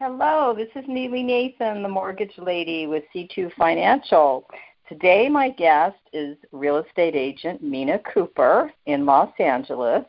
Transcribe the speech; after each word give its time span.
Hello, 0.00 0.54
this 0.56 0.68
is 0.76 0.84
Neely 0.86 1.24
Nathan, 1.24 1.82
the 1.82 1.88
mortgage 1.88 2.38
lady 2.38 2.86
with 2.86 3.02
C2 3.12 3.52
Financial. 3.58 4.46
Today, 4.88 5.28
my 5.28 5.50
guest 5.50 5.98
is 6.12 6.36
real 6.52 6.76
estate 6.76 7.16
agent 7.16 7.64
Mina 7.64 7.98
Kuper 7.98 8.70
in 8.86 9.04
Los 9.04 9.32
Angeles, 9.40 10.04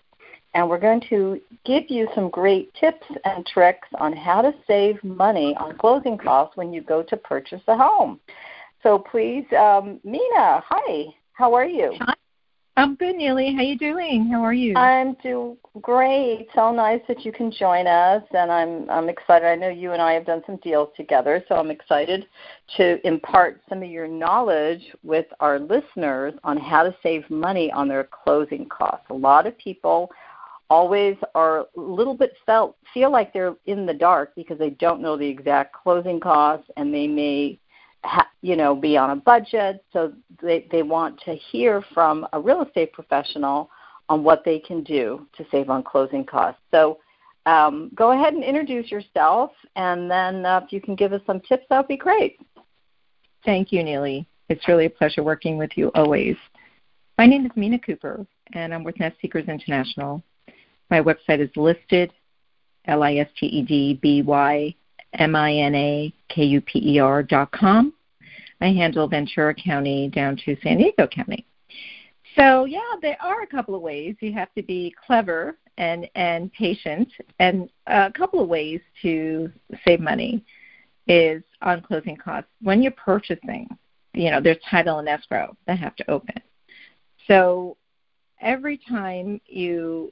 and 0.53 0.69
we're 0.69 0.77
going 0.77 1.01
to 1.09 1.41
give 1.65 1.89
you 1.89 2.07
some 2.13 2.29
great 2.29 2.71
tips 2.75 3.07
and 3.25 3.43
tricks 3.47 3.87
on 3.99 4.15
how 4.15 4.43
to 4.43 4.53
save 4.67 5.03
money 5.03 5.55
on 5.59 5.75
closing 5.79 6.19
costs 6.19 6.55
when 6.55 6.71
you 6.71 6.83
go 6.83 7.01
to 7.01 7.17
purchase 7.17 7.63
a 7.67 7.75
home. 7.75 8.19
So, 8.83 8.99
please, 8.99 9.45
um, 9.57 9.99
Mina, 10.03 10.63
hi, 10.69 11.05
how 11.33 11.55
are 11.55 11.65
you? 11.65 11.95
Hi. 12.01 12.13
I'm 12.77 12.95
good, 12.95 13.17
Neely. 13.17 13.53
How 13.53 13.61
you 13.61 13.77
doing? 13.77 14.27
How 14.27 14.41
are 14.41 14.53
you? 14.53 14.73
I'm 14.75 15.13
doing 15.15 15.57
great. 15.81 16.47
So 16.55 16.71
nice 16.71 17.01
that 17.07 17.25
you 17.25 17.31
can 17.31 17.51
join 17.51 17.87
us, 17.87 18.23
and 18.31 18.51
I'm 18.51 18.89
I'm 18.89 19.09
excited. 19.09 19.45
I 19.45 19.55
know 19.55 19.69
you 19.69 19.91
and 19.91 20.01
I 20.01 20.13
have 20.13 20.25
done 20.25 20.41
some 20.45 20.57
deals 20.57 20.89
together, 20.95 21.43
so 21.47 21.55
I'm 21.55 21.71
excited 21.71 22.25
to 22.77 23.05
impart 23.05 23.61
some 23.67 23.83
of 23.83 23.89
your 23.89 24.07
knowledge 24.07 24.81
with 25.03 25.25
our 25.39 25.59
listeners 25.59 26.33
on 26.43 26.57
how 26.57 26.83
to 26.83 26.95
save 27.03 27.29
money 27.29 27.71
on 27.71 27.87
their 27.87 28.05
closing 28.05 28.67
costs. 28.69 29.05
A 29.09 29.13
lot 29.13 29.45
of 29.45 29.57
people 29.57 30.09
always 30.69 31.17
are 31.35 31.61
a 31.61 31.65
little 31.75 32.15
bit 32.15 32.33
felt 32.45 32.77
feel 32.93 33.11
like 33.11 33.33
they're 33.33 33.55
in 33.65 33.85
the 33.85 33.93
dark 33.93 34.33
because 34.35 34.57
they 34.57 34.69
don't 34.69 35.01
know 35.01 35.17
the 35.17 35.27
exact 35.27 35.73
closing 35.73 36.19
costs, 36.19 36.69
and 36.77 36.93
they 36.93 37.07
may 37.07 37.59
you 38.41 38.55
know 38.55 38.75
be 38.75 38.95
on 38.97 39.11
a 39.11 39.15
budget 39.15 39.83
so 39.91 40.13
they 40.41 40.67
they 40.71 40.83
want 40.83 41.19
to 41.19 41.35
hear 41.35 41.83
from 41.93 42.25
a 42.33 42.39
real 42.39 42.61
estate 42.61 42.93
professional 42.93 43.69
on 44.09 44.23
what 44.23 44.43
they 44.43 44.59
can 44.59 44.83
do 44.83 45.25
to 45.37 45.45
save 45.51 45.69
on 45.69 45.83
closing 45.83 46.25
costs. 46.25 46.59
So 46.71 46.97
um, 47.45 47.91
go 47.95 48.11
ahead 48.11 48.33
and 48.33 48.43
introduce 48.43 48.91
yourself 48.91 49.51
and 49.75 50.09
then 50.09 50.45
uh, 50.45 50.61
if 50.63 50.73
you 50.73 50.81
can 50.81 50.95
give 50.95 51.13
us 51.13 51.21
some 51.25 51.39
tips 51.41 51.65
that 51.69 51.77
would 51.77 51.87
be 51.87 51.97
great. 51.97 52.39
Thank 53.45 53.71
you 53.71 53.83
neely. 53.83 54.27
It's 54.49 54.67
really 54.67 54.85
a 54.85 54.89
pleasure 54.89 55.23
working 55.23 55.57
with 55.57 55.71
you 55.75 55.91
always. 55.95 56.35
My 57.17 57.27
name 57.27 57.45
is 57.45 57.51
mina 57.55 57.79
Kuper 57.79 58.25
and 58.53 58.73
i'm 58.73 58.83
with 58.83 58.99
nest 58.99 59.17
seekers 59.21 59.47
international. 59.47 60.23
My 60.89 61.01
website 61.01 61.39
is 61.39 61.49
listed 61.55 62.11
l 62.85 63.03
i 63.03 63.17
s 63.17 63.27
t 63.39 63.45
e 63.45 63.61
d 63.61 63.99
b 64.01 64.21
y 64.23 64.73
M-I-N-A-K-U-P-E-R 65.13 67.23
dot 67.23 67.51
com. 67.51 67.93
I 68.61 68.67
handle 68.67 69.07
Ventura 69.07 69.55
County 69.55 70.09
down 70.09 70.37
to 70.45 70.55
San 70.61 70.77
Diego 70.77 71.07
County. 71.07 71.45
So 72.37 72.65
yeah, 72.65 72.79
there 73.01 73.17
are 73.21 73.41
a 73.41 73.47
couple 73.47 73.75
of 73.75 73.81
ways. 73.81 74.15
You 74.19 74.33
have 74.33 74.53
to 74.53 74.61
be 74.61 74.93
clever 75.05 75.57
and 75.77 76.07
and 76.15 76.51
patient, 76.53 77.09
and 77.39 77.69
a 77.87 78.11
couple 78.11 78.41
of 78.41 78.49
ways 78.49 78.81
to 79.01 79.51
save 79.85 79.99
money 79.99 80.43
is 81.07 81.41
on 81.61 81.81
closing 81.81 82.15
costs. 82.15 82.49
When 82.61 82.83
you're 82.83 82.91
purchasing, 82.91 83.67
you 84.13 84.29
know, 84.29 84.41
there's 84.41 84.57
title 84.69 84.99
and 84.99 85.09
escrow 85.09 85.55
that 85.65 85.79
have 85.79 85.95
to 85.95 86.11
open. 86.11 86.35
So 87.27 87.77
every 88.41 88.79
time 88.89 89.41
you 89.45 90.11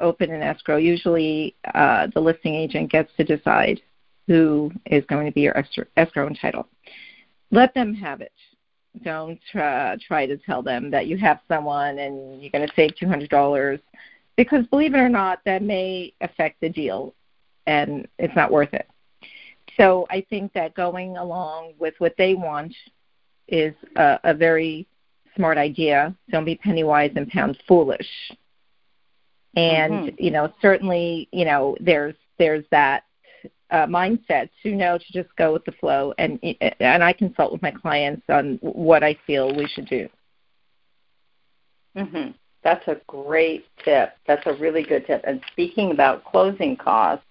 open 0.00 0.30
an 0.30 0.42
escrow, 0.42 0.76
usually 0.76 1.56
uh, 1.74 2.08
the 2.14 2.20
listing 2.20 2.54
agent 2.54 2.92
gets 2.92 3.10
to 3.16 3.24
decide 3.24 3.80
who 4.26 4.72
is 4.86 5.04
going 5.06 5.26
to 5.26 5.32
be 5.32 5.42
your 5.42 5.56
escrow 5.96 6.26
and 6.26 6.38
title. 6.40 6.66
Let 7.50 7.74
them 7.74 7.94
have 7.94 8.20
it. 8.20 8.32
Don't 9.04 9.38
try, 9.52 9.96
try 10.06 10.26
to 10.26 10.36
tell 10.38 10.62
them 10.62 10.90
that 10.90 11.06
you 11.06 11.16
have 11.18 11.40
someone 11.48 11.98
and 11.98 12.40
you're 12.40 12.50
going 12.50 12.66
to 12.66 12.74
save 12.74 12.92
$200 13.00 13.80
because 14.36 14.66
believe 14.66 14.94
it 14.94 14.98
or 14.98 15.08
not, 15.08 15.40
that 15.44 15.62
may 15.62 16.12
affect 16.20 16.60
the 16.60 16.68
deal 16.68 17.14
and 17.66 18.06
it's 18.18 18.34
not 18.36 18.50
worth 18.50 18.72
it. 18.74 18.88
So 19.76 20.06
I 20.10 20.24
think 20.28 20.52
that 20.54 20.74
going 20.74 21.16
along 21.16 21.74
with 21.78 21.94
what 21.98 22.14
they 22.16 22.34
want 22.34 22.74
is 23.48 23.74
a, 23.96 24.18
a 24.24 24.34
very 24.34 24.86
smart 25.34 25.58
idea. 25.58 26.14
Don't 26.30 26.44
be 26.44 26.56
penny 26.56 26.84
wise 26.84 27.12
and 27.16 27.28
pound 27.28 27.58
foolish. 27.68 28.08
And 29.54 29.92
mm-hmm. 29.92 30.22
you 30.22 30.30
know, 30.30 30.52
certainly, 30.60 31.28
you 31.32 31.44
know, 31.44 31.76
there's 31.80 32.14
there's 32.38 32.64
that 32.70 33.04
uh, 33.70 33.86
mindset 33.86 34.48
to 34.62 34.74
know 34.74 34.98
to 34.98 35.12
just 35.12 35.28
go 35.36 35.52
with 35.52 35.64
the 35.64 35.72
flow 35.72 36.14
and 36.18 36.38
and 36.80 37.02
I 37.02 37.12
consult 37.12 37.52
with 37.52 37.62
my 37.62 37.72
clients 37.72 38.22
on 38.28 38.58
what 38.60 39.02
I 39.02 39.16
feel 39.26 39.54
we 39.54 39.66
should 39.66 39.86
do. 39.86 40.08
Mhm. 41.96 42.34
That's 42.62 42.86
a 42.88 43.00
great 43.06 43.66
tip. 43.84 44.14
That's 44.26 44.46
a 44.46 44.54
really 44.54 44.82
good 44.82 45.06
tip. 45.06 45.22
And 45.24 45.40
speaking 45.52 45.92
about 45.92 46.24
closing 46.24 46.76
costs, 46.76 47.24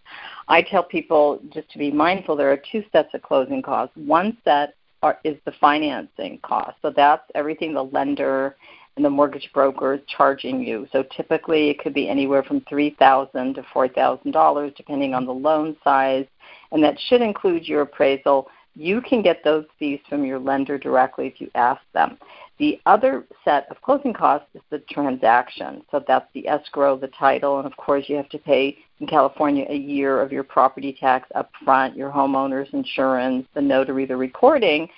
I 0.47 0.61
tell 0.61 0.83
people 0.83 1.41
just 1.53 1.69
to 1.71 1.77
be 1.77 1.91
mindful 1.91 2.35
there 2.35 2.51
are 2.51 2.61
two 2.71 2.83
sets 2.91 3.13
of 3.13 3.21
closing 3.21 3.61
costs. 3.61 3.95
One 3.97 4.37
set 4.43 4.75
are, 5.01 5.19
is 5.23 5.37
the 5.45 5.51
financing 5.59 6.39
cost. 6.39 6.77
So 6.81 6.89
that's 6.89 7.23
everything 7.35 7.73
the 7.73 7.83
lender 7.83 8.55
and 8.95 9.03
the 9.03 9.09
mortgage 9.09 9.49
broker 9.53 9.93
is 9.95 10.01
charging 10.07 10.61
you. 10.61 10.87
So 10.91 11.03
typically 11.15 11.69
it 11.69 11.79
could 11.79 11.93
be 11.93 12.09
anywhere 12.09 12.43
from 12.43 12.61
three 12.61 12.95
thousand 12.97 13.55
to 13.55 13.65
four 13.73 13.87
thousand 13.87 14.31
dollars, 14.31 14.73
depending 14.77 15.13
on 15.13 15.25
the 15.25 15.33
loan 15.33 15.75
size, 15.83 16.25
and 16.71 16.83
that 16.83 16.99
should 17.07 17.21
include 17.21 17.67
your 17.67 17.81
appraisal. 17.81 18.47
You 18.77 19.01
can 19.01 19.21
get 19.21 19.43
those 19.43 19.65
fees 19.79 20.01
from 20.09 20.25
your 20.25 20.37
lender 20.37 20.77
directly 20.77 21.27
if 21.27 21.39
you 21.39 21.49
ask 21.55 21.81
them. 21.93 22.17
The 22.57 22.79
other 22.85 23.25
set 23.43 23.69
of 23.69 23.81
closing 23.81 24.13
costs 24.13 24.47
is 24.53 24.61
the 24.69 24.79
transaction. 24.89 25.83
So 25.91 26.03
that's 26.05 26.27
the 26.33 26.47
escrow, 26.47 26.97
the 26.97 27.07
title, 27.07 27.57
and 27.57 27.65
of 27.67 27.75
course 27.77 28.05
you 28.07 28.15
have 28.15 28.29
to 28.29 28.37
pay 28.37 28.77
in 28.99 29.07
California 29.07 29.65
a 29.69 29.75
year 29.75 30.21
of 30.21 30.31
your 30.31 30.43
property 30.43 30.95
tax 30.97 31.27
up 31.35 31.51
front, 31.63 31.97
your 31.97 32.09
homeowner's 32.09 32.69
insurance, 32.73 33.45
the 33.53 33.61
notary, 33.61 34.05
the 34.05 34.15
recording, 34.15 34.89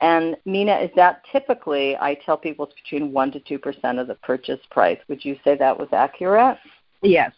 and 0.00 0.36
Mina, 0.44 0.78
is 0.78 0.90
that 0.96 1.22
typically, 1.32 1.96
I 1.96 2.14
tell 2.14 2.36
people 2.36 2.66
it's 2.66 2.74
between 2.74 3.12
1% 3.12 3.44
to 3.44 3.58
2% 3.58 4.00
of 4.00 4.06
the 4.06 4.14
purchase 4.16 4.60
price. 4.70 4.98
Would 5.08 5.24
you 5.24 5.36
say 5.42 5.56
that 5.56 5.78
was 5.78 5.88
accurate? 5.92 6.58
Yes, 7.02 7.32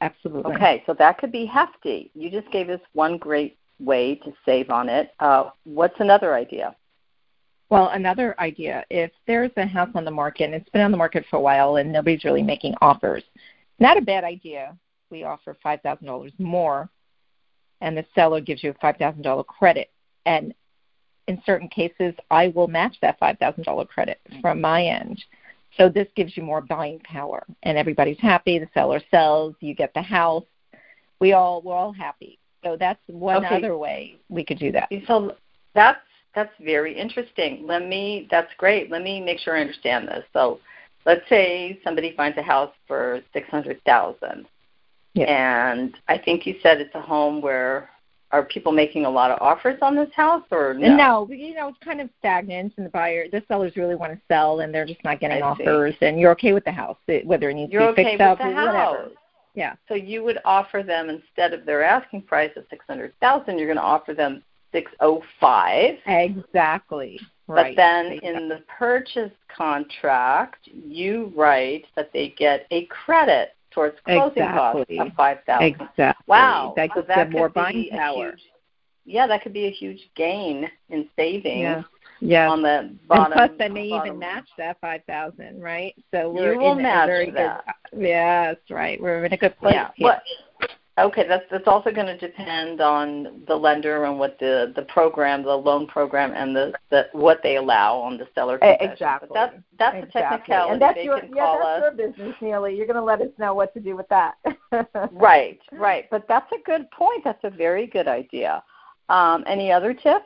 absolutely. 0.00 0.54
Okay, 0.54 0.82
so 0.86 0.94
that 0.98 1.18
could 1.18 1.32
be 1.32 1.46
hefty. 1.46 2.10
You 2.14 2.30
just 2.30 2.50
gave 2.52 2.70
us 2.70 2.80
one 2.92 3.18
great 3.18 3.58
way 3.80 4.14
to 4.16 4.32
save 4.44 4.70
on 4.70 4.88
it. 4.88 5.12
Uh, 5.18 5.50
what's 5.64 5.98
another 5.98 6.34
idea? 6.34 6.76
Well, 7.68 7.88
another 7.88 8.38
idea, 8.40 8.84
if 8.90 9.10
there's 9.26 9.50
a 9.56 9.66
house 9.66 9.90
on 9.96 10.04
the 10.04 10.10
market 10.10 10.44
and 10.44 10.54
it's 10.54 10.68
been 10.70 10.82
on 10.82 10.92
the 10.92 10.96
market 10.96 11.24
for 11.28 11.36
a 11.36 11.40
while 11.40 11.76
and 11.76 11.92
nobody's 11.92 12.22
really 12.22 12.42
making 12.42 12.74
offers, 12.80 13.24
not 13.80 13.98
a 13.98 14.02
bad 14.02 14.22
idea. 14.22 14.76
We 15.10 15.24
offer 15.24 15.56
$5,000 15.64 16.32
more, 16.38 16.88
and 17.80 17.96
the 17.96 18.04
seller 18.14 18.40
gives 18.40 18.62
you 18.62 18.70
a 18.70 18.74
$5,000 18.74 19.46
credit. 19.46 19.90
And 20.24 20.54
in 21.28 21.42
certain 21.44 21.68
cases, 21.68 22.14
I 22.30 22.48
will 22.48 22.68
match 22.68 22.96
that 23.02 23.20
$5,000 23.20 23.88
credit 23.88 24.20
from 24.40 24.60
my 24.60 24.84
end. 24.84 25.22
So 25.76 25.88
this 25.88 26.08
gives 26.16 26.36
you 26.36 26.42
more 26.42 26.60
buying 26.60 27.00
power, 27.00 27.44
and 27.62 27.76
everybody's 27.76 28.18
happy. 28.18 28.58
The 28.58 28.68
seller 28.72 29.00
sells, 29.10 29.54
you 29.60 29.74
get 29.74 29.92
the 29.94 30.02
house. 30.02 30.44
We 31.20 31.32
all 31.32 31.62
we're 31.62 31.74
all 31.74 31.92
happy. 31.92 32.38
So 32.64 32.76
that's 32.78 33.00
one 33.06 33.44
okay. 33.44 33.56
other 33.56 33.76
way 33.76 34.16
we 34.28 34.44
could 34.44 34.58
do 34.58 34.72
that. 34.72 34.88
So 35.06 35.36
that's 35.74 36.00
that's 36.34 36.52
very 36.60 36.98
interesting. 36.98 37.66
Let 37.66 37.86
me 37.86 38.26
that's 38.30 38.52
great. 38.56 38.90
Let 38.90 39.02
me 39.02 39.20
make 39.20 39.38
sure 39.38 39.56
I 39.56 39.60
understand 39.60 40.08
this. 40.08 40.24
So 40.32 40.60
let's 41.04 41.28
say 41.28 41.78
somebody 41.84 42.14
finds 42.16 42.38
a 42.38 42.42
house 42.42 42.72
for 42.86 43.20
six 43.32 43.48
hundred 43.48 43.82
thousand. 43.84 44.46
Yeah. 45.14 45.24
And 45.24 45.94
I 46.08 46.18
think 46.18 46.46
you 46.46 46.56
said 46.62 46.80
it's 46.80 46.94
a 46.94 47.00
home 47.00 47.40
where 47.40 47.88
are 48.32 48.44
people 48.44 48.72
making 48.72 49.04
a 49.04 49.10
lot 49.10 49.30
of 49.30 49.40
offers 49.40 49.78
on 49.82 49.94
this 49.94 50.08
house 50.14 50.42
or 50.50 50.74
no? 50.74 50.96
No, 50.96 51.28
you 51.30 51.54
know 51.54 51.68
it's 51.68 51.78
kind 51.84 52.00
of 52.00 52.10
stagnant, 52.18 52.72
and 52.76 52.84
the 52.84 52.90
buyer, 52.90 53.28
the 53.30 53.42
sellers 53.48 53.76
really 53.76 53.94
want 53.94 54.12
to 54.12 54.20
sell, 54.28 54.60
and 54.60 54.74
they're 54.74 54.86
just 54.86 55.02
not 55.04 55.20
getting 55.20 55.42
I 55.42 55.46
offers. 55.46 55.94
See. 56.00 56.06
And 56.06 56.18
you're 56.18 56.32
okay 56.32 56.52
with 56.52 56.64
the 56.64 56.72
house, 56.72 56.98
whether 57.24 57.50
it 57.50 57.54
needs 57.54 57.72
you're 57.72 57.86
to 57.86 57.92
be 57.94 58.02
okay 58.02 58.10
fixed 58.16 58.20
up 58.22 58.40
or 58.40 58.52
whatever. 58.52 59.10
Yeah. 59.54 59.74
So 59.88 59.94
you 59.94 60.22
would 60.22 60.38
offer 60.44 60.82
them 60.82 61.08
instead 61.08 61.54
of 61.54 61.64
their 61.64 61.82
asking 61.82 62.22
price 62.22 62.50
of 62.56 62.64
six 62.68 62.84
hundred 62.86 63.12
thousand, 63.20 63.58
you're 63.58 63.68
going 63.68 63.76
to 63.76 63.82
offer 63.82 64.12
them 64.12 64.42
six 64.72 64.92
oh 65.00 65.22
five. 65.40 65.94
Exactly. 66.06 67.18
Right. 67.48 67.76
But 67.76 67.80
then 67.80 68.06
exactly. 68.06 68.28
in 68.28 68.48
the 68.48 68.62
purchase 68.78 69.32
contract, 69.56 70.68
you 70.72 71.32
write 71.34 71.86
that 71.94 72.12
they 72.12 72.34
get 72.36 72.66
a 72.70 72.86
credit 72.86 73.55
towards 73.76 73.96
closing 74.06 74.42
exactly. 74.42 74.96
costs 74.96 75.10
of 75.10 75.16
five 75.16 75.38
thousand. 75.46 75.66
Exactly. 75.66 76.24
Wow. 76.26 76.72
That 76.76 76.88
so 76.94 77.02
gives 77.02 77.08
them 77.08 77.30
more 77.30 77.50
buying 77.50 77.88
power. 77.90 78.30
Huge, 78.30 78.40
yeah, 79.04 79.26
that 79.28 79.42
could 79.42 79.52
be 79.52 79.66
a 79.66 79.70
huge 79.70 80.00
gain 80.16 80.68
in 80.88 81.08
savings. 81.14 81.62
Yeah. 81.62 81.82
Yeah. 82.20 82.48
On 82.50 82.62
the 82.62 82.96
bottom. 83.06 83.24
And 83.24 83.32
plus, 83.34 83.50
they 83.58 83.68
may 83.68 83.90
bottom. 83.90 84.06
even 84.06 84.18
match 84.18 84.48
that 84.56 84.78
five 84.80 85.02
thousand, 85.06 85.60
right? 85.60 85.94
So 86.12 86.32
we're 86.32 86.54
you 86.54 86.60
will 86.60 86.72
in 86.72 86.82
match 86.82 87.04
a 87.04 87.06
very 87.06 87.30
that. 87.32 87.64
good. 87.92 88.00
Yes, 88.00 88.56
right. 88.70 88.98
We're 89.00 89.26
in 89.26 89.34
a 89.34 89.36
good 89.36 89.56
place. 89.58 89.74
Yeah. 89.74 89.90
Here. 89.94 90.06
What 90.06 90.22
Okay, 90.98 91.26
that's 91.28 91.44
that's 91.50 91.66
also 91.66 91.92
going 91.92 92.06
to 92.06 92.16
depend 92.16 92.80
on 92.80 93.42
the 93.46 93.54
lender 93.54 94.04
and 94.04 94.18
what 94.18 94.38
the 94.38 94.72
the 94.74 94.82
program, 94.82 95.42
the 95.42 95.54
loan 95.54 95.86
program, 95.86 96.32
and 96.34 96.56
the, 96.56 96.72
the 96.90 97.06
what 97.12 97.40
they 97.42 97.56
allow 97.56 97.96
on 97.96 98.16
the 98.16 98.26
seller 98.34 98.56
concession. 98.56 98.92
Exactly. 98.92 99.28
But 99.28 99.34
that's 99.34 99.56
that's 99.78 99.96
exactly. 100.06 100.20
a 100.20 100.22
technicality. 100.22 100.72
And 100.72 100.80
that's 100.80 100.94
they 100.94 101.04
your 101.04 101.18
yeah, 101.18 101.56
that's 101.58 101.66
us. 101.66 101.82
your 101.82 102.08
business, 102.08 102.34
Neely. 102.40 102.76
You're 102.76 102.86
going 102.86 102.96
to 102.96 103.02
let 103.02 103.20
us 103.20 103.28
know 103.38 103.52
what 103.52 103.74
to 103.74 103.80
do 103.80 103.94
with 103.94 104.08
that. 104.08 104.36
right, 105.12 105.60
right. 105.72 106.06
But 106.10 106.24
that's 106.28 106.50
a 106.52 106.62
good 106.64 106.90
point. 106.92 107.24
That's 107.24 107.44
a 107.44 107.50
very 107.50 107.86
good 107.86 108.08
idea. 108.08 108.62
Um, 109.10 109.44
any 109.46 109.70
other 109.70 109.92
tips? 109.92 110.24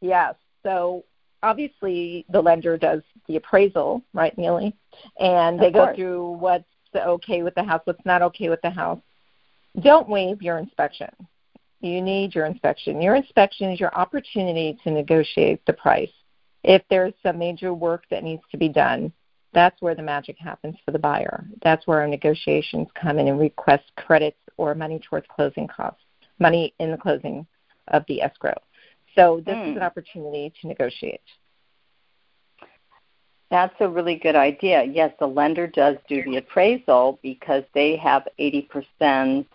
Yes. 0.00 0.34
So 0.64 1.04
obviously 1.44 2.26
the 2.30 2.40
lender 2.40 2.76
does 2.76 3.02
the 3.28 3.36
appraisal, 3.36 4.02
right, 4.12 4.36
Neely? 4.36 4.74
And 5.20 5.60
they 5.60 5.70
go 5.70 5.94
through 5.94 6.32
what's 6.32 6.64
okay 6.94 7.42
with 7.42 7.54
the 7.54 7.62
house, 7.62 7.82
what's 7.84 8.04
not 8.04 8.22
okay 8.22 8.48
with 8.48 8.60
the 8.62 8.70
house. 8.70 8.98
Don't 9.80 10.08
waive 10.08 10.42
your 10.42 10.58
inspection. 10.58 11.10
You 11.80 12.00
need 12.00 12.34
your 12.34 12.46
inspection. 12.46 13.02
Your 13.02 13.14
inspection 13.14 13.70
is 13.70 13.78
your 13.78 13.94
opportunity 13.94 14.78
to 14.82 14.90
negotiate 14.90 15.64
the 15.66 15.74
price. 15.74 16.10
If 16.64 16.82
there's 16.88 17.12
some 17.22 17.38
major 17.38 17.74
work 17.74 18.04
that 18.10 18.24
needs 18.24 18.42
to 18.50 18.56
be 18.56 18.68
done, 18.68 19.12
that's 19.52 19.80
where 19.80 19.94
the 19.94 20.02
magic 20.02 20.36
happens 20.38 20.76
for 20.84 20.90
the 20.90 20.98
buyer. 20.98 21.46
That's 21.62 21.86
where 21.86 22.00
our 22.00 22.08
negotiations 22.08 22.88
come 23.00 23.18
in 23.18 23.28
and 23.28 23.38
request 23.38 23.84
credits 23.96 24.38
or 24.56 24.74
money 24.74 24.98
towards 24.98 25.26
closing 25.28 25.68
costs, 25.68 26.02
money 26.38 26.74
in 26.80 26.90
the 26.90 26.96
closing 26.96 27.46
of 27.88 28.04
the 28.08 28.22
escrow. 28.22 28.54
So 29.14 29.40
this 29.46 29.56
Hmm. 29.58 29.70
is 29.70 29.76
an 29.76 29.82
opportunity 29.82 30.52
to 30.60 30.66
negotiate. 30.66 31.22
That's 33.50 33.74
a 33.80 33.88
really 33.88 34.16
good 34.16 34.34
idea. 34.34 34.82
Yes, 34.82 35.14
the 35.18 35.28
lender 35.28 35.66
does 35.68 35.96
do 36.08 36.22
the 36.24 36.38
appraisal 36.38 37.18
because 37.22 37.62
they 37.74 37.96
have 37.96 38.26
80%, 38.38 39.46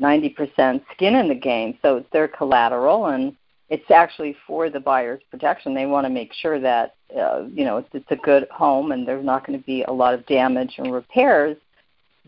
90% 0.00 0.82
skin 0.92 1.14
in 1.14 1.28
the 1.28 1.34
game. 1.34 1.78
So 1.82 1.96
it's 1.98 2.10
their 2.12 2.28
collateral 2.28 3.06
and 3.06 3.36
it's 3.68 3.90
actually 3.90 4.36
for 4.46 4.68
the 4.68 4.80
buyer's 4.80 5.22
protection. 5.30 5.74
They 5.74 5.86
want 5.86 6.04
to 6.04 6.10
make 6.10 6.32
sure 6.32 6.58
that 6.60 6.94
uh, 7.16 7.44
you 7.52 7.64
know 7.64 7.78
it's, 7.78 7.88
it's 7.92 8.10
a 8.10 8.16
good 8.16 8.46
home 8.50 8.92
and 8.92 9.06
there's 9.06 9.24
not 9.24 9.46
going 9.46 9.58
to 9.58 9.64
be 9.64 9.82
a 9.84 9.92
lot 9.92 10.14
of 10.14 10.26
damage 10.26 10.74
and 10.78 10.92
repairs. 10.92 11.56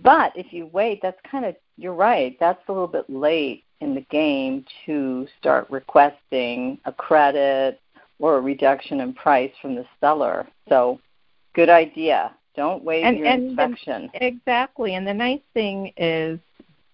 But 0.03 0.33
if 0.37 0.53
you 0.53 0.67
wait, 0.67 1.01
that's 1.03 1.21
kind 1.29 1.45
of 1.45 1.57
you're 1.77 1.95
right. 1.95 2.37
That's 2.39 2.61
a 2.69 2.73
little 2.73 2.87
bit 2.89 3.09
late 3.09 3.65
in 3.81 3.95
the 3.95 4.03
game 4.03 4.65
to 4.87 5.27
start 5.41 5.67
requesting 5.69 6.79
a 6.85 6.93
credit 6.93 7.81
or 8.21 8.37
a 8.37 8.41
reduction 8.41 9.01
in 9.01 9.13
price 9.13 9.51
from 9.61 9.75
the 9.75 9.85
seller. 10.01 10.47
So, 10.69 11.01
good 11.55 11.69
idea. 11.69 12.33
Don't 12.55 12.85
waive 12.85 13.05
And- 13.05 13.19
your 13.19 13.27
and 13.27 13.43
the- 13.59 13.63
inspection. 13.63 14.11
Exactly. 14.15 14.95
And 14.95 15.07
the 15.07 15.15
nice 15.15 15.41
thing 15.55 15.93
is, 15.97 16.39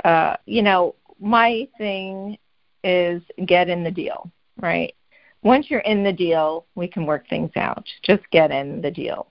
uh, 0.05 0.37
you 0.47 0.63
know, 0.63 0.95
my 1.21 1.69
thing 1.79 2.39
is 2.85 3.23
get 3.47 3.69
in 3.69 3.83
the 3.83 3.91
deal, 3.91 4.31
right? 4.61 4.95
Once 5.43 5.67
you're 5.71 5.81
in 5.81 6.03
the 6.03 6.13
deal, 6.13 6.67
we 6.75 6.89
can 6.89 7.07
work 7.07 7.29
things 7.29 7.51
out. 7.57 7.87
Just 8.03 8.23
get 8.31 8.51
in 8.51 8.81
the 8.81 8.91
deal. 8.91 9.31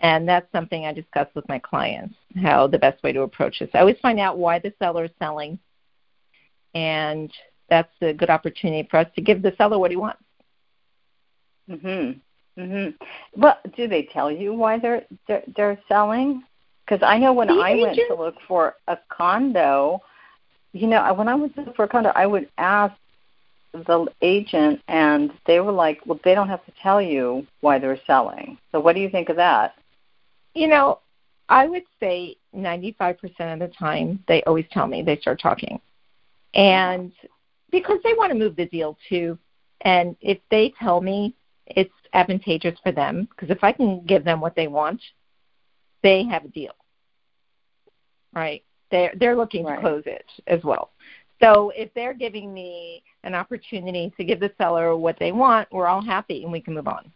And 0.00 0.28
that's 0.28 0.50
something 0.52 0.84
I 0.84 0.92
discuss 0.92 1.28
with 1.34 1.48
my 1.48 1.58
clients, 1.58 2.14
how 2.40 2.66
the 2.66 2.78
best 2.78 3.02
way 3.02 3.12
to 3.12 3.22
approach 3.22 3.58
this. 3.60 3.70
I 3.72 3.78
always 3.78 3.98
find 4.02 4.20
out 4.20 4.36
why 4.36 4.58
the 4.58 4.72
seller 4.78 5.04
is 5.04 5.10
selling, 5.18 5.58
and 6.74 7.32
that's 7.70 7.92
a 8.02 8.12
good 8.12 8.28
opportunity 8.28 8.86
for 8.90 8.98
us 8.98 9.06
to 9.14 9.22
give 9.22 9.40
the 9.40 9.54
seller 9.56 9.78
what 9.78 9.90
he 9.90 9.96
wants. 9.96 10.22
Mhm. 11.68 12.20
Mhm. 12.58 12.94
Well, 13.36 13.58
do 13.74 13.88
they 13.88 14.04
tell 14.04 14.30
you 14.30 14.52
why 14.52 14.78
they're 14.78 15.06
they're, 15.26 15.44
they're 15.56 15.80
selling? 15.88 16.44
Because 16.86 17.02
I 17.02 17.18
know 17.18 17.32
when 17.32 17.48
The 17.48 17.54
I 17.54 17.74
went 17.74 17.96
to 17.96 18.14
look 18.14 18.36
for 18.46 18.76
a 18.86 18.96
condo, 19.08 20.00
you 20.72 20.86
know, 20.86 21.12
when 21.14 21.28
I 21.28 21.34
went 21.34 21.54
to 21.56 21.62
look 21.62 21.76
for 21.76 21.84
a 21.84 21.88
condo, 21.88 22.12
I 22.14 22.26
would 22.26 22.48
ask 22.58 22.94
the 23.72 24.06
agent, 24.22 24.80
and 24.88 25.32
they 25.46 25.60
were 25.60 25.72
like, 25.72 26.00
"Well, 26.06 26.20
they 26.24 26.34
don't 26.34 26.48
have 26.48 26.64
to 26.64 26.72
tell 26.82 27.02
you 27.02 27.46
why 27.60 27.78
they're 27.78 28.00
selling." 28.06 28.58
So, 28.72 28.80
what 28.80 28.94
do 28.94 29.00
you 29.00 29.10
think 29.10 29.28
of 29.28 29.36
that? 29.36 29.74
You 30.54 30.68
know, 30.68 31.00
I 31.48 31.66
would 31.66 31.84
say 32.00 32.36
95% 32.54 33.52
of 33.52 33.58
the 33.58 33.68
time 33.68 34.22
they 34.28 34.42
always 34.44 34.66
tell 34.70 34.86
me 34.86 35.02
they 35.02 35.18
start 35.18 35.40
talking. 35.40 35.80
And 36.54 37.12
because 37.70 37.98
they 38.02 38.14
want 38.14 38.32
to 38.32 38.38
move 38.38 38.56
the 38.56 38.66
deal 38.66 38.96
too. 39.08 39.38
And 39.82 40.16
if 40.20 40.38
they 40.50 40.72
tell 40.80 41.00
me 41.00 41.34
it's 41.66 41.92
advantageous 42.14 42.78
for 42.82 42.92
them, 42.92 43.28
because 43.30 43.50
if 43.50 43.62
I 43.62 43.72
can 43.72 44.04
give 44.06 44.24
them 44.24 44.40
what 44.40 44.56
they 44.56 44.68
want, 44.68 45.00
they 46.02 46.24
have 46.24 46.44
a 46.44 46.48
deal. 46.48 46.74
Right? 48.34 48.62
They're 48.90 49.12
they're 49.18 49.36
looking 49.36 49.64
Right. 49.64 49.76
to 49.76 49.80
close 49.80 50.02
it 50.06 50.26
as 50.46 50.62
well. 50.62 50.90
So 51.42 51.70
if 51.76 51.92
they're 51.94 52.14
giving 52.14 52.52
me 52.52 53.02
an 53.24 53.34
opportunity 53.34 54.12
to 54.16 54.24
give 54.24 54.40
the 54.40 54.52
seller 54.56 54.96
what 54.96 55.18
they 55.18 55.32
want, 55.32 55.70
we're 55.70 55.86
all 55.86 56.02
happy 56.02 56.42
and 56.42 56.52
we 56.52 56.60
can 56.60 56.74
move 56.74 56.88
on. 56.88 57.10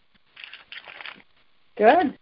Good. 1.76 2.18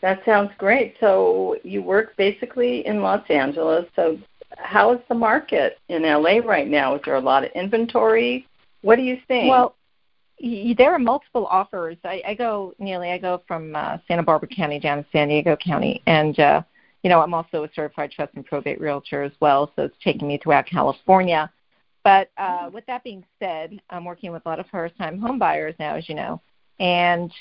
That 0.00 0.24
sounds 0.24 0.50
great. 0.58 0.96
So 1.00 1.56
you 1.64 1.82
work 1.82 2.16
basically 2.16 2.86
in 2.86 3.00
Los 3.00 3.24
Angeles. 3.30 3.86
So 3.96 4.18
how 4.58 4.92
is 4.92 5.00
the 5.08 5.14
market 5.14 5.78
in 5.88 6.02
LA 6.02 6.38
right 6.44 6.68
now? 6.68 6.94
Is 6.94 7.00
there 7.04 7.16
a 7.16 7.20
lot 7.20 7.44
of 7.44 7.50
inventory? 7.52 8.46
What 8.82 8.96
do 8.96 9.02
you 9.02 9.18
think? 9.26 9.48
Well, 9.48 9.74
there 10.40 10.92
are 10.92 10.98
multiple 10.98 11.46
offers. 11.46 11.96
I, 12.04 12.22
I 12.26 12.34
go 12.34 12.74
Neely. 12.78 13.10
I 13.10 13.18
go 13.18 13.42
from 13.46 13.76
uh, 13.76 13.98
Santa 14.08 14.22
Barbara 14.22 14.48
County 14.48 14.80
down 14.80 14.98
to 14.98 15.06
San 15.12 15.28
Diego 15.28 15.56
County, 15.56 16.02
and 16.06 16.38
uh, 16.38 16.62
you 17.02 17.10
know 17.10 17.20
I'm 17.20 17.34
also 17.34 17.64
a 17.64 17.68
certified 17.74 18.10
trust 18.10 18.34
and 18.34 18.44
probate 18.44 18.80
realtor 18.80 19.22
as 19.22 19.32
well. 19.40 19.72
So 19.76 19.84
it's 19.84 19.96
taking 20.02 20.28
me 20.28 20.38
throughout 20.42 20.66
California. 20.66 21.50
But 22.02 22.30
uh, 22.36 22.68
with 22.72 22.84
that 22.86 23.02
being 23.02 23.24
said, 23.38 23.80
I'm 23.88 24.04
working 24.04 24.30
with 24.30 24.44
a 24.44 24.48
lot 24.48 24.60
of 24.60 24.66
first-time 24.66 25.18
home 25.18 25.38
buyers 25.38 25.74
now, 25.78 25.94
as 25.94 26.06
you 26.08 26.14
know, 26.14 26.42
and 26.78 27.32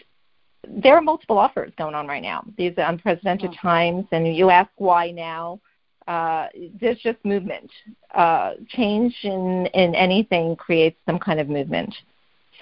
there 0.66 0.96
are 0.96 1.02
multiple 1.02 1.38
offers 1.38 1.74
going 1.78 1.96
on 1.96 2.08
right 2.08 2.24
now. 2.24 2.46
These 2.58 2.74
are 2.78 2.90
unprecedented 2.90 3.54
times, 3.62 4.06
and 4.12 4.36
you 4.36 4.50
ask 4.50 4.70
why 4.78 5.12
now. 5.12 5.60
Uh, 6.08 6.48
there's 6.82 7.00
just 7.00 7.18
movement. 7.24 7.70
Uh, 8.14 8.52
change 8.70 9.16
in, 9.24 9.68
in 9.74 9.96
anything 9.96 10.56
creates 10.56 11.00
some 11.06 11.18
kind 11.18 11.40
of 11.40 11.48
movement. 11.48 11.94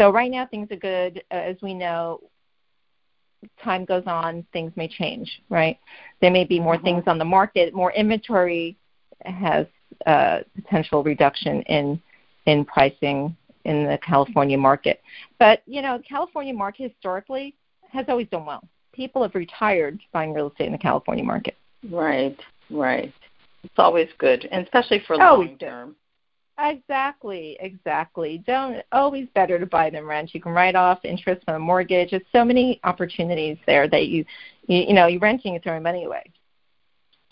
So 0.01 0.09
right 0.09 0.31
now 0.31 0.47
things 0.47 0.67
are 0.71 0.77
good. 0.77 1.21
Uh, 1.29 1.35
as 1.35 1.57
we 1.61 1.75
know, 1.75 2.21
time 3.63 3.85
goes 3.85 4.01
on, 4.07 4.43
things 4.51 4.71
may 4.75 4.87
change, 4.87 5.43
right? 5.49 5.77
There 6.21 6.31
may 6.31 6.43
be 6.43 6.59
more 6.59 6.75
Mhm. 6.75 6.83
things 6.83 7.03
on 7.05 7.19
the 7.19 7.25
market, 7.25 7.71
more 7.75 7.91
inventory 7.91 8.75
has 9.25 9.67
uh, 10.07 10.39
potential 10.55 11.03
reduction 11.03 11.61
in 11.63 12.01
in 12.47 12.65
pricing 12.65 13.35
in 13.65 13.85
the 13.85 13.99
California 13.99 14.57
market. 14.57 15.03
But 15.37 15.61
you 15.67 15.83
know, 15.83 15.99
California 15.99 16.55
market 16.55 16.89
historically 16.91 17.53
has 17.91 18.09
always 18.09 18.27
done 18.29 18.47
well. 18.47 18.63
People 18.93 19.21
have 19.21 19.35
retired 19.35 20.01
buying 20.11 20.33
real 20.33 20.47
estate 20.49 20.65
in 20.65 20.71
the 20.71 20.79
California 20.79 21.23
market. 21.23 21.55
right, 21.91 22.39
right. 22.71 23.13
It's 23.63 23.77
always 23.77 24.09
good, 24.17 24.45
and 24.45 24.63
especially 24.63 24.97
for 25.01 25.21
Always 25.21 25.49
long 25.49 25.57
term. 25.59 25.95
Exactly, 26.63 27.57
exactly. 27.59 28.43
Don't 28.45 28.83
always 28.91 29.27
better 29.33 29.57
to 29.57 29.65
buy 29.65 29.89
than 29.89 30.05
rent. 30.05 30.33
You 30.33 30.41
can 30.41 30.51
write 30.51 30.75
off 30.75 30.99
interest 31.03 31.43
on 31.47 31.55
a 31.55 31.59
mortgage. 31.59 32.11
There's 32.11 32.23
so 32.31 32.45
many 32.45 32.79
opportunities 32.83 33.57
there 33.65 33.87
that 33.89 34.07
you 34.07 34.25
you, 34.67 34.85
you 34.89 34.93
know, 34.93 35.07
you're 35.07 35.19
renting 35.19 35.55
and 35.55 35.63
throwing 35.63 35.83
money 35.83 36.03
away. 36.05 36.23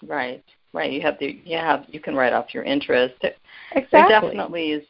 Right, 0.03 0.43
right. 0.73 0.91
You 0.91 1.01
have 1.01 1.17
the 1.19 1.39
you 1.45 1.57
have 1.57 1.85
you 1.89 1.99
can 1.99 2.15
write 2.15 2.33
off 2.33 2.53
your 2.53 2.63
interest. 2.63 3.15
There 3.21 3.33
Exactly. 3.73 4.07
definitely 4.09 4.71
is 4.71 4.83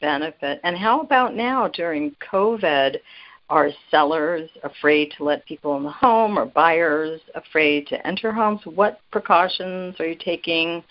benefit. 0.00 0.60
And 0.64 0.76
how 0.76 1.00
about 1.00 1.34
now 1.34 1.68
during 1.68 2.14
COVID? 2.30 2.96
Are 3.50 3.70
sellers 3.90 4.50
afraid 4.62 5.10
to 5.16 5.24
let 5.24 5.46
people 5.46 5.74
in 5.78 5.82
the 5.82 5.90
home, 5.90 6.38
or 6.38 6.44
buyers 6.44 7.18
afraid 7.34 7.86
to 7.86 8.06
enter 8.06 8.30
homes? 8.30 8.60
What 8.66 9.00
precautions 9.10 9.98
are 9.98 10.06
you 10.06 10.16
taking? 10.16 10.84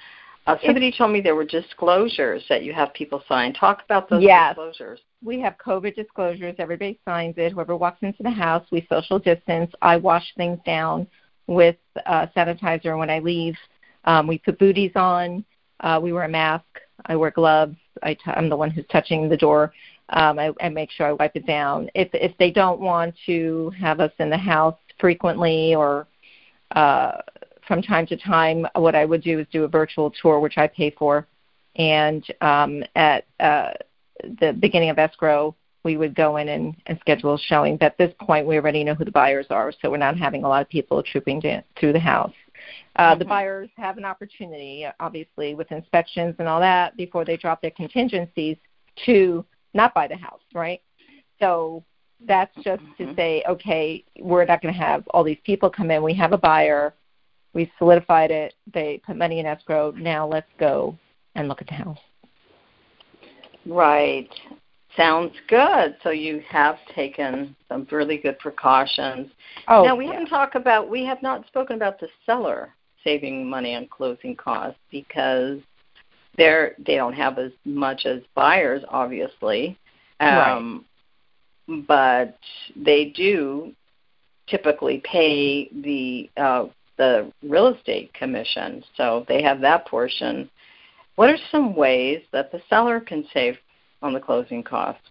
Uh, 0.48 0.58
somebody 0.66 0.92
told 0.92 1.12
me 1.12 1.20
there 1.20 1.36
were 1.36 1.44
disclosures 1.44 2.44
that 2.48 2.64
you 2.64 2.74
have 2.74 2.94
people 2.94 3.22
sign. 3.28 3.54
Talk 3.54 3.84
about 3.84 4.10
those 4.10 4.24
Yes. 4.24 4.52
disclosures. 4.56 5.02
we 5.24 5.40
have 5.42 5.58
COVID 5.58 5.96
disclosures. 5.96 6.56
Everybody 6.60 7.00
signs 7.04 7.38
it. 7.38 7.52
Whoever 7.52 7.76
walks 7.76 8.02
into 8.04 8.22
the 8.24 8.30
house, 8.30 8.64
we 8.72 8.86
social 8.88 9.18
distance. 9.20 9.74
I 9.82 9.98
wash 9.98 10.24
things 10.36 10.60
down 10.64 11.08
with 11.48 11.76
uh, 12.06 12.28
sanitizer 12.36 12.98
when 12.98 13.10
I 13.10 13.20
leave. 13.20 13.58
Um, 14.06 14.28
we 14.28 14.38
put 14.38 14.60
booties 14.60 14.92
on. 14.96 15.44
Uh, 15.82 16.00
we 16.02 16.14
wear 16.14 16.24
a 16.24 16.30
mask. 16.30 16.66
I 17.08 17.16
wear 17.16 17.32
gloves. 17.32 17.76
I 18.04 18.14
t- 18.14 18.22
I'm 18.28 18.48
the 18.48 18.56
one 18.56 18.70
who's 18.70 18.86
touching 18.92 19.28
the 19.28 19.38
door. 19.38 19.74
Um, 20.10 20.38
I, 20.40 20.52
I 20.62 20.70
make 20.70 20.92
sure 20.92 21.08
I 21.08 21.14
wipe 21.14 21.36
it 21.36 21.46
down. 21.48 21.90
If 21.96 22.10
if 22.14 22.38
they 22.38 22.52
don't 22.52 22.80
want 22.80 23.16
to 23.26 23.72
have 23.72 24.00
us 24.00 24.12
in 24.20 24.30
the 24.30 24.38
house 24.38 24.78
frequently 25.00 25.76
or 25.76 26.08
uh, 26.72 27.22
from 27.68 27.82
time 27.82 28.08
to 28.08 28.18
time, 28.18 28.66
what 28.76 28.96
I 28.96 29.06
would 29.06 29.22
do 29.22 29.40
is 29.40 29.48
do 29.52 29.64
a 29.64 29.68
virtual 29.68 30.12
tour, 30.22 30.40
which 30.40 30.58
I 30.58 30.68
pay 30.68 30.92
for. 30.92 31.28
And 31.76 32.26
um, 32.42 32.84
at 32.96 33.26
uh, 33.40 33.74
the 34.40 34.54
beginning 34.54 34.90
of 34.90 34.98
escrow, 34.98 35.56
we 35.84 35.98
would 35.98 36.16
go 36.16 36.38
in 36.38 36.50
and, 36.50 36.76
and 36.88 37.00
schedule 37.00 37.36
a 37.36 37.40
showing. 37.40 37.78
But 37.78 37.86
at 37.86 37.98
this 37.98 38.14
point, 38.20 38.48
we 38.48 38.58
already 38.58 38.84
know 38.84 38.96
who 38.96 39.06
the 39.06 39.12
buyers 39.12 39.46
are, 39.50 39.72
so 39.72 39.92
we're 39.92 39.98
not 39.98 40.18
having 40.18 40.44
a 40.44 40.50
lot 40.50 40.62
of 40.62 40.70
people 40.70 41.04
trooping 41.04 41.42
to, 41.42 41.64
through 41.80 41.94
the 41.94 42.00
house. 42.00 42.34
Uh, 42.96 43.12
mm-hmm. 43.12 43.20
The 43.20 43.26
buyers 43.26 43.70
have 43.78 43.98
an 43.98 44.06
opportunity, 44.06 44.86
obviously, 45.00 45.54
with 45.54 45.72
inspections 45.72 46.36
and 46.40 46.48
all 46.48 46.60
that, 46.60 46.98
before 46.98 47.26
they 47.26 47.38
drop 47.38 47.62
their 47.62 47.72
contingencies, 47.72 48.58
to 49.06 49.46
not 49.74 49.94
buy 49.94 50.08
the 50.08 50.18
house, 50.18 50.42
right? 50.54 50.82
So 51.40 51.84
that's 52.26 52.54
just 52.64 52.82
mm-hmm. 52.82 53.06
to 53.06 53.16
say, 53.16 53.44
okay, 53.48 54.04
we're 54.20 54.46
not 54.46 54.62
going 54.62 54.74
to 54.74 54.80
have 54.80 55.08
all 55.10 55.24
these 55.24 55.38
people 55.46 55.70
come 55.70 55.92
in. 55.92 56.02
We 56.02 56.16
have 56.16 56.34
a 56.34 56.38
buyer. 56.38 56.96
We've 57.58 57.72
solidified 57.80 58.30
it. 58.30 58.54
They 58.72 59.02
put 59.04 59.18
money 59.18 59.40
in 59.40 59.48
escrow. 59.48 59.90
Now 59.98 60.28
let's 60.28 60.48
go 60.60 60.96
and 61.34 61.48
look 61.48 61.60
at 61.60 61.66
the 61.66 61.74
house. 61.74 61.98
Right. 63.66 64.30
Sounds 64.96 65.34
good. 65.48 65.98
So 66.04 66.12
you 66.12 66.44
have 66.48 66.78
taken 66.94 67.56
some 67.68 67.88
really 67.92 68.20
good 68.20 68.38
precautions. 68.38 69.32
Oh, 69.68 69.84
now 69.84 69.96
we 69.96 70.06
yeah. 70.06 70.12
haven't 70.12 70.28
talked 70.28 70.56
about 70.56 70.88
we 70.88 71.04
have 71.06 71.24
not 71.24 71.48
spoken 71.48 71.78
about 71.78 72.00
the 72.00 72.10
seller 72.28 72.76
saving 73.04 73.50
money 73.50 73.74
on 73.74 73.88
closing 73.88 74.36
costs 74.36 74.80
because 74.92 75.58
they're 76.38 76.76
they 76.86 76.94
don't 76.94 77.14
have 77.14 77.40
as 77.40 77.54
much 77.66 78.06
as 78.06 78.22
buyers, 78.36 78.84
obviously. 78.90 79.80
Um, 80.20 80.86
right. 81.68 81.86
But 81.88 82.38
they 82.76 83.06
do 83.06 83.74
typically 84.48 85.02
pay 85.04 85.70
the 85.70 86.30
uh, 86.38 86.68
the 86.98 87.32
real 87.44 87.68
estate 87.68 88.14
commission, 88.14 88.84
so 88.96 89.26
they 89.28 89.42
have 89.42 89.62
that 89.62 89.88
portion. 89.88 90.50
What 91.16 91.30
are 91.30 91.38
some 91.52 91.76
ways 91.76 92.22
that 92.32 92.52
the 92.52 92.62
seller 92.70 93.00
can 93.00 93.26
save 93.34 93.58
on 94.02 94.14
the 94.14 94.20
closing 94.20 94.64
costs? 94.64 95.02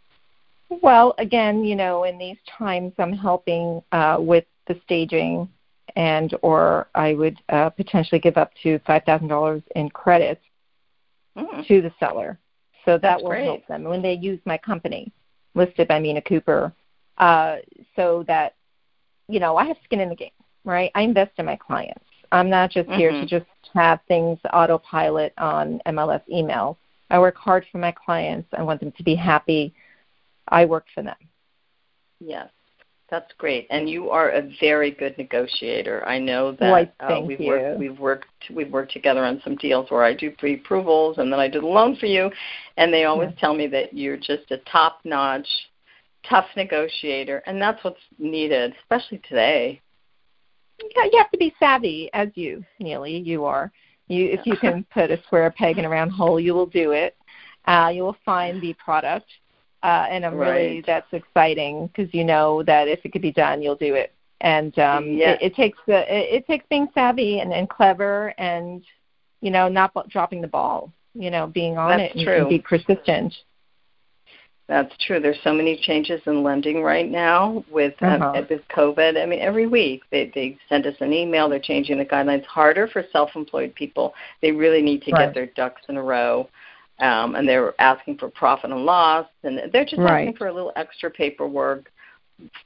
Well, 0.68 1.14
again, 1.18 1.64
you 1.64 1.76
know, 1.76 2.04
in 2.04 2.18
these 2.18 2.38
times, 2.58 2.92
I'm 2.98 3.12
helping 3.12 3.82
uh, 3.92 4.16
with 4.18 4.44
the 4.66 4.78
staging, 4.84 5.48
and 5.94 6.34
or 6.42 6.88
I 6.94 7.14
would 7.14 7.38
uh, 7.48 7.70
potentially 7.70 8.20
give 8.20 8.36
up 8.36 8.50
to 8.62 8.78
five 8.80 9.04
thousand 9.04 9.28
dollars 9.28 9.62
in 9.76 9.88
credits 9.90 10.42
mm. 11.36 11.66
to 11.66 11.82
the 11.82 11.92
seller, 12.00 12.38
so 12.84 12.92
that 12.92 13.02
That's 13.02 13.22
will 13.22 13.30
great. 13.30 13.44
help 13.44 13.66
them 13.68 13.84
when 13.84 14.02
they 14.02 14.14
use 14.14 14.40
my 14.44 14.58
company, 14.58 15.12
listed 15.54 15.86
by 15.86 16.00
Mina 16.00 16.20
Kuper, 16.20 16.72
uh, 17.18 17.56
so 17.94 18.24
that 18.26 18.54
you 19.28 19.38
know 19.38 19.56
I 19.56 19.66
have 19.66 19.76
skin 19.84 20.00
in 20.00 20.08
the 20.08 20.16
game, 20.16 20.30
right? 20.66 20.90
I 20.94 21.02
invest 21.02 21.32
in 21.38 21.46
my 21.46 21.56
clients. 21.56 22.04
I'm 22.32 22.50
not 22.50 22.70
just 22.70 22.88
mm-hmm. 22.88 22.98
here 22.98 23.10
to 23.10 23.16
mm-hmm. 23.18 23.26
just 23.26 23.46
have 23.72 24.00
things 24.08 24.38
autopilot 24.52 25.32
on 25.38 25.80
MLS 25.86 26.22
email. 26.28 26.76
I 27.08 27.18
work 27.18 27.36
hard 27.36 27.64
for 27.70 27.78
my 27.78 27.92
clients. 27.92 28.48
I 28.56 28.62
want 28.62 28.80
them 28.80 28.92
to 28.92 29.02
be 29.02 29.14
happy. 29.14 29.72
I 30.48 30.64
work 30.64 30.86
for 30.94 31.02
them. 31.02 31.16
Yes, 32.20 32.48
that's 33.10 33.32
great. 33.38 33.66
And 33.70 33.88
you 33.88 34.10
are 34.10 34.30
a 34.30 34.50
very 34.60 34.90
good 34.90 35.16
negotiator. 35.18 36.06
I 36.06 36.18
know 36.18 36.52
that 36.52 36.94
well, 37.00 37.18
uh, 37.18 37.20
we've 37.20 37.40
you. 37.40 37.48
worked 37.48 37.78
we've 37.78 37.98
worked 37.98 38.26
we've 38.52 38.70
worked 38.70 38.92
together 38.92 39.24
on 39.24 39.40
some 39.44 39.56
deals 39.56 39.90
where 39.90 40.02
I 40.02 40.14
do 40.14 40.30
pre-approvals 40.32 41.18
and 41.18 41.32
then 41.32 41.38
I 41.38 41.48
do 41.48 41.60
the 41.60 41.66
loan 41.66 41.96
for 41.96 42.06
you, 42.06 42.30
and 42.76 42.92
they 42.92 43.04
always 43.04 43.30
yeah. 43.34 43.40
tell 43.40 43.54
me 43.54 43.66
that 43.68 43.94
you're 43.94 44.16
just 44.16 44.50
a 44.50 44.58
top-notch, 44.70 45.48
tough 46.28 46.46
negotiator, 46.56 47.42
and 47.46 47.60
that's 47.60 47.82
what's 47.84 48.00
needed, 48.18 48.74
especially 48.82 49.20
today. 49.28 49.80
Yeah, 50.78 51.04
you 51.04 51.18
have 51.18 51.30
to 51.30 51.38
be 51.38 51.54
savvy, 51.58 52.10
as 52.12 52.28
you, 52.34 52.64
Neely, 52.78 53.18
you 53.18 53.44
are. 53.44 53.72
You, 54.08 54.26
if 54.26 54.46
you 54.46 54.56
can 54.56 54.84
put 54.94 55.10
a 55.10 55.20
square 55.24 55.50
peg 55.50 55.78
in 55.78 55.84
a 55.84 55.88
round 55.88 56.12
hole, 56.12 56.38
you 56.38 56.54
will 56.54 56.66
do 56.66 56.92
it. 56.92 57.16
Uh, 57.66 57.90
you 57.92 58.02
will 58.02 58.16
find 58.24 58.60
the 58.62 58.74
product, 58.74 59.26
uh, 59.82 60.06
and 60.08 60.24
I'm 60.24 60.36
right. 60.36 60.54
really 60.54 60.84
that's 60.86 61.12
exciting 61.12 61.88
because 61.88 62.12
you 62.14 62.24
know 62.24 62.62
that 62.62 62.86
if 62.86 63.00
it 63.04 63.12
could 63.12 63.22
be 63.22 63.32
done, 63.32 63.60
you'll 63.60 63.74
do 63.74 63.94
it. 63.94 64.12
And 64.40 64.78
um, 64.78 65.04
it, 65.08 65.42
it 65.42 65.54
takes 65.56 65.78
the 65.86 66.02
it, 66.02 66.34
it 66.34 66.46
takes 66.46 66.64
being 66.70 66.86
savvy 66.94 67.40
and, 67.40 67.52
and 67.52 67.68
clever, 67.68 68.34
and 68.38 68.84
you 69.40 69.50
know 69.50 69.68
not 69.68 69.94
b- 69.94 70.02
dropping 70.08 70.42
the 70.42 70.48
ball. 70.48 70.92
You 71.14 71.30
know, 71.30 71.48
being 71.48 71.76
on 71.76 71.98
that's 71.98 72.14
it 72.14 72.28
and 72.28 72.48
be 72.48 72.60
persistent. 72.60 73.34
That's 74.68 74.92
true. 75.06 75.20
There's 75.20 75.38
so 75.44 75.52
many 75.52 75.76
changes 75.76 76.20
in 76.26 76.42
lending 76.42 76.82
right 76.82 77.08
now 77.08 77.64
with 77.70 77.94
um, 78.02 78.20
uh-huh. 78.20 78.42
with 78.50 78.62
COVID. 78.76 79.22
I 79.22 79.24
mean, 79.24 79.38
every 79.38 79.68
week 79.68 80.02
they 80.10 80.32
they 80.34 80.58
send 80.68 80.86
us 80.86 80.96
an 81.00 81.12
email. 81.12 81.48
They're 81.48 81.60
changing 81.60 81.98
the 81.98 82.04
guidelines. 82.04 82.44
Harder 82.46 82.88
for 82.88 83.04
self-employed 83.12 83.74
people. 83.76 84.12
They 84.42 84.50
really 84.50 84.82
need 84.82 85.02
to 85.02 85.12
right. 85.12 85.26
get 85.26 85.34
their 85.34 85.46
ducks 85.46 85.82
in 85.88 85.96
a 85.96 86.02
row, 86.02 86.48
um, 86.98 87.36
and 87.36 87.48
they're 87.48 87.80
asking 87.80 88.18
for 88.18 88.28
profit 88.28 88.72
and 88.72 88.84
loss, 88.84 89.28
and 89.44 89.60
they're 89.72 89.84
just 89.84 89.98
right. 89.98 90.22
asking 90.22 90.36
for 90.36 90.48
a 90.48 90.52
little 90.52 90.72
extra 90.74 91.10
paperwork 91.10 91.90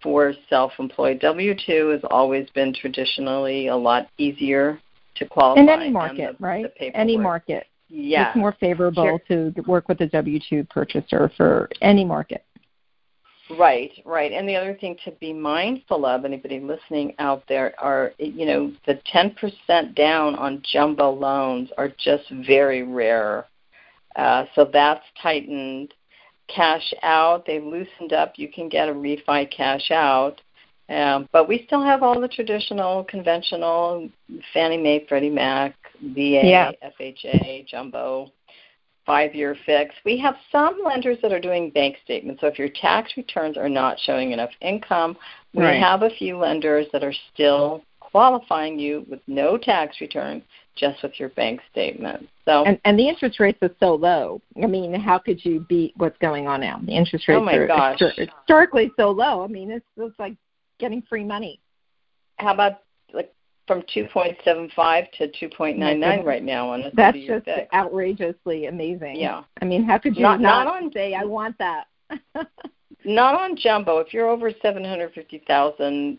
for 0.02 0.32
self-employed. 0.48 1.20
W-2 1.20 1.92
has 1.92 2.00
always 2.10 2.48
been 2.50 2.74
traditionally 2.74 3.68
a 3.68 3.76
lot 3.76 4.08
easier 4.18 4.80
to 5.14 5.26
qualify. 5.26 5.60
In 5.60 5.68
any 5.68 5.90
market, 5.90 6.36
the, 6.38 6.44
right? 6.44 6.66
The 6.80 6.96
any 6.96 7.16
market 7.16 7.66
yeah. 7.90 8.28
it's 8.28 8.36
more 8.36 8.56
favorable 8.60 9.20
sure. 9.28 9.52
to 9.52 9.60
work 9.62 9.88
with 9.88 10.00
a 10.00 10.06
W-2 10.06 10.68
purchaser 10.68 11.30
for 11.36 11.68
any 11.82 12.04
market. 12.04 12.44
Right, 13.58 13.90
right. 14.04 14.30
And 14.30 14.48
the 14.48 14.54
other 14.54 14.74
thing 14.74 14.96
to 15.04 15.10
be 15.12 15.32
mindful 15.32 16.06
of, 16.06 16.24
anybody 16.24 16.60
listening 16.60 17.14
out 17.18 17.42
there, 17.48 17.74
are, 17.78 18.12
you 18.18 18.46
know, 18.46 18.72
the 18.86 19.00
10% 19.12 19.94
down 19.96 20.36
on 20.36 20.62
jumbo 20.72 21.10
loans 21.10 21.68
are 21.76 21.88
just 21.98 22.30
very 22.46 22.84
rare. 22.84 23.46
Uh, 24.14 24.44
so 24.54 24.68
that's 24.72 25.04
tightened. 25.20 25.92
Cash 26.48 26.94
out, 27.02 27.44
they've 27.46 27.62
loosened 27.62 28.12
up. 28.12 28.34
You 28.36 28.48
can 28.48 28.68
get 28.68 28.88
a 28.88 28.92
refi 28.92 29.50
cash 29.50 29.90
out. 29.90 30.40
Um, 30.88 31.28
but 31.32 31.48
we 31.48 31.64
still 31.66 31.82
have 31.82 32.02
all 32.02 32.20
the 32.20 32.28
traditional, 32.28 33.04
conventional 33.04 34.08
Fannie 34.52 34.76
Mae, 34.76 35.06
Freddie 35.08 35.30
Mac, 35.30 35.76
VA, 36.02 36.40
yeah. 36.44 36.72
FHA, 37.00 37.66
jumbo, 37.66 38.30
five 39.06 39.34
year 39.34 39.56
fix. 39.66 39.94
We 40.04 40.18
have 40.18 40.36
some 40.52 40.78
lenders 40.84 41.18
that 41.22 41.32
are 41.32 41.40
doing 41.40 41.70
bank 41.70 41.96
statements. 42.04 42.40
So 42.40 42.46
if 42.46 42.58
your 42.58 42.68
tax 42.68 43.12
returns 43.16 43.56
are 43.56 43.68
not 43.68 43.98
showing 44.00 44.32
enough 44.32 44.50
income, 44.60 45.16
we 45.54 45.64
right. 45.64 45.80
have 45.80 46.02
a 46.02 46.10
few 46.10 46.38
lenders 46.38 46.86
that 46.92 47.02
are 47.02 47.14
still 47.32 47.82
qualifying 47.98 48.78
you 48.78 49.04
with 49.08 49.20
no 49.26 49.56
tax 49.56 50.00
return 50.00 50.42
just 50.76 51.02
with 51.02 51.18
your 51.18 51.28
bank 51.30 51.60
statement. 51.70 52.28
So 52.44 52.64
and, 52.64 52.80
and 52.84 52.98
the 52.98 53.08
interest 53.08 53.38
rates 53.38 53.58
are 53.62 53.70
so 53.80 53.94
low. 53.94 54.40
I 54.62 54.66
mean, 54.66 54.94
how 54.94 55.18
could 55.18 55.44
you 55.44 55.66
beat 55.68 55.92
what's 55.96 56.18
going 56.18 56.46
on 56.46 56.60
now? 56.60 56.80
The 56.84 56.92
interest 56.92 57.24
oh 57.28 57.34
rates 57.34 57.42
oh 57.42 57.44
my 57.44 57.54
are 57.54 57.66
gosh. 57.66 58.00
historically 58.16 58.90
so 58.96 59.10
low. 59.10 59.44
I 59.44 59.46
mean, 59.46 59.70
it's 59.70 59.86
it's 59.96 60.18
like 60.18 60.34
getting 60.78 61.02
free 61.02 61.24
money. 61.24 61.60
How 62.38 62.54
about 62.54 62.80
like 63.12 63.32
from 63.70 63.82
2.75 63.82 65.12
to 65.12 65.28
2.99 65.28 66.24
right 66.24 66.42
now 66.42 66.70
on 66.70 66.82
a 66.82 66.90
That's 66.92 67.16
just 67.18 67.46
outrageously 67.72 68.66
amazing. 68.66 69.14
Yeah. 69.14 69.44
I 69.62 69.64
mean, 69.64 69.84
how 69.84 69.96
could 69.96 70.16
you 70.16 70.22
not, 70.22 70.40
not, 70.40 70.64
not 70.64 70.82
on, 70.82 70.92
say 70.92 71.14
I 71.14 71.22
want 71.22 71.56
that? 71.58 71.86
not 73.04 73.40
on 73.40 73.56
jumbo. 73.56 73.98
If 73.98 74.12
you're 74.12 74.28
over 74.28 74.50
750,000, 74.60 76.18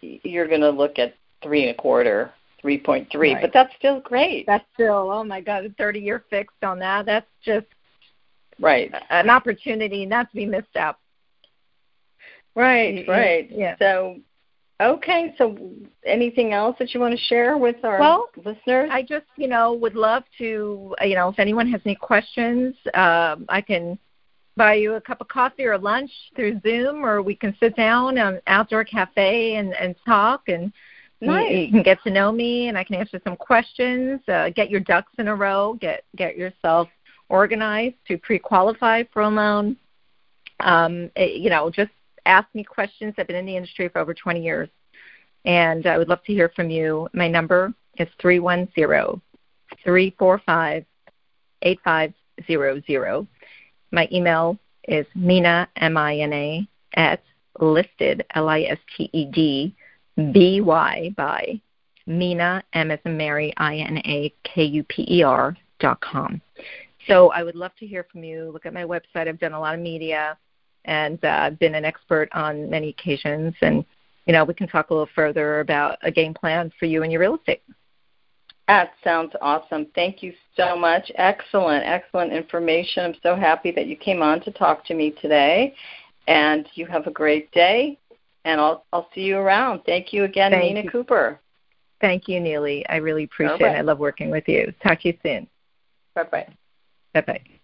you're 0.00 0.48
going 0.48 0.62
to 0.62 0.70
look 0.70 0.98
at 0.98 1.16
three 1.42 1.68
and 1.68 1.72
a 1.72 1.74
quarter, 1.74 2.32
3.3, 2.64 3.14
right. 3.14 3.36
but 3.42 3.50
that's 3.52 3.74
still 3.78 4.00
great. 4.00 4.46
That's 4.46 4.64
still, 4.72 5.10
oh 5.12 5.22
my 5.22 5.42
God, 5.42 5.66
a 5.66 5.70
30 5.76 6.00
year 6.00 6.24
fixed 6.30 6.64
on 6.64 6.78
that. 6.78 7.04
That's 7.04 7.26
just 7.44 7.66
right 8.58 8.90
an 9.10 9.28
opportunity 9.28 10.06
not 10.06 10.30
to 10.30 10.34
be 10.34 10.46
missed 10.46 10.76
out. 10.76 10.96
Right, 12.54 13.04
right. 13.06 13.50
Yeah. 13.50 13.76
So 13.78 14.16
Okay, 14.78 15.34
so 15.38 15.56
anything 16.04 16.52
else 16.52 16.76
that 16.78 16.92
you 16.92 17.00
want 17.00 17.12
to 17.12 17.24
share 17.24 17.56
with 17.56 17.76
our 17.82 17.98
well, 17.98 18.28
listeners? 18.36 18.90
I 18.92 19.02
just, 19.02 19.24
you 19.36 19.48
know, 19.48 19.72
would 19.72 19.94
love 19.94 20.22
to, 20.36 20.94
you 21.00 21.14
know, 21.14 21.30
if 21.30 21.38
anyone 21.38 21.66
has 21.70 21.80
any 21.86 21.94
questions, 21.94 22.74
um, 22.92 23.46
I 23.48 23.62
can 23.66 23.98
buy 24.54 24.74
you 24.74 24.94
a 24.94 25.00
cup 25.00 25.22
of 25.22 25.28
coffee 25.28 25.64
or 25.64 25.78
lunch 25.78 26.10
through 26.34 26.60
Zoom, 26.60 27.04
or 27.04 27.22
we 27.22 27.34
can 27.34 27.56
sit 27.58 27.74
down 27.74 28.18
an 28.18 28.40
outdoor 28.46 28.84
cafe 28.84 29.54
and, 29.56 29.74
and 29.74 29.94
talk, 30.04 30.48
and 30.48 30.70
nice. 31.22 31.50
you, 31.50 31.58
you 31.58 31.70
can 31.70 31.82
get 31.82 32.02
to 32.02 32.10
know 32.10 32.30
me, 32.30 32.68
and 32.68 32.76
I 32.76 32.84
can 32.84 32.96
answer 32.96 33.18
some 33.24 33.36
questions, 33.36 34.20
uh, 34.28 34.50
get 34.50 34.68
your 34.68 34.80
ducks 34.80 35.12
in 35.18 35.28
a 35.28 35.34
row, 35.34 35.74
get 35.74 36.04
get 36.16 36.36
yourself 36.36 36.88
organized 37.28 37.96
to 38.08 38.18
pre-qualify 38.18 39.04
for 39.12 39.22
a 39.22 39.28
loan. 39.28 39.76
Um, 40.60 41.10
it, 41.16 41.40
you 41.40 41.50
know, 41.50 41.70
just 41.70 41.90
ask 42.26 42.48
me 42.54 42.64
questions. 42.64 43.14
I've 43.16 43.26
been 43.26 43.36
in 43.36 43.46
the 43.46 43.56
industry 43.56 43.88
for 43.88 44.00
over 44.00 44.14
20 44.14 44.42
years, 44.42 44.68
and 45.44 45.86
I 45.86 45.98
would 45.98 46.08
love 46.08 46.22
to 46.24 46.32
hear 46.32 46.50
from 46.54 46.70
you. 46.70 47.08
My 47.12 47.28
number 47.28 47.72
is 47.98 48.08
310 48.20 49.20
345 49.82 50.84
8500. 51.62 53.26
My 53.92 54.08
email 54.12 54.58
is 54.88 55.06
Mina, 55.14 55.68
M-I-N-A, 55.76 56.66
at 56.94 57.22
listed, 57.60 58.24
L-I-S-T-E-D, 58.34 59.74
B-Y, 60.32 61.14
by 61.16 61.60
Mina, 62.06 62.62
M 62.72 62.90
as 62.90 62.98
in 63.04 63.16
Mary, 63.16 63.52
I-N-A-K-U-P-E-R 63.56 65.56
dot 65.78 66.00
com. 66.00 66.40
So 67.06 67.30
I 67.30 67.42
would 67.42 67.54
love 67.54 67.72
to 67.78 67.86
hear 67.86 68.06
from 68.10 68.24
you. 68.24 68.50
Look 68.52 68.66
at 68.66 68.74
my 68.74 68.84
website. 68.84 69.28
I've 69.28 69.38
done 69.38 69.52
a 69.52 69.60
lot 69.60 69.74
of 69.74 69.80
media 69.80 70.36
and 70.86 71.22
uh, 71.24 71.50
been 71.50 71.74
an 71.74 71.84
expert 71.84 72.28
on 72.32 72.70
many 72.70 72.88
occasions. 72.88 73.54
And 73.60 73.84
you 74.26 74.32
know, 74.32 74.44
we 74.44 74.54
can 74.54 74.66
talk 74.66 74.90
a 74.90 74.94
little 74.94 75.08
further 75.14 75.60
about 75.60 75.98
a 76.02 76.10
game 76.10 76.34
plan 76.34 76.72
for 76.78 76.86
you 76.86 77.02
and 77.02 77.12
your 77.12 77.20
real 77.20 77.36
estate. 77.36 77.62
That 78.66 78.92
sounds 79.04 79.32
awesome. 79.40 79.86
Thank 79.94 80.22
you 80.22 80.32
so 80.56 80.76
much. 80.76 81.12
Excellent, 81.14 81.84
excellent 81.86 82.32
information. 82.32 83.04
I'm 83.04 83.14
so 83.22 83.36
happy 83.36 83.70
that 83.72 83.86
you 83.86 83.96
came 83.96 84.22
on 84.22 84.40
to 84.40 84.50
talk 84.50 84.84
to 84.86 84.94
me 84.94 85.12
today. 85.22 85.74
And 86.26 86.66
you 86.74 86.86
have 86.86 87.06
a 87.06 87.12
great 87.12 87.50
day. 87.52 87.98
And 88.44 88.60
I'll 88.60 88.84
I'll 88.92 89.08
see 89.14 89.22
you 89.22 89.38
around. 89.38 89.82
Thank 89.86 90.12
you 90.12 90.24
again, 90.24 90.50
Thank 90.50 90.74
Nina 90.76 90.82
you. 90.82 90.90
Kuper. 90.90 91.38
Thank 92.00 92.28
you, 92.28 92.40
Neely. 92.40 92.86
I 92.88 92.96
really 92.96 93.24
appreciate 93.24 93.54
Okay. 93.54 93.74
it. 93.74 93.78
I 93.78 93.80
love 93.80 93.98
working 93.98 94.30
with 94.30 94.44
you. 94.48 94.72
Talk 94.82 95.00
to 95.02 95.08
you 95.08 95.18
soon. 95.22 95.46
Bye 96.14 96.24
bye. 96.24 96.48
Bye 97.14 97.20
bye. 97.22 97.55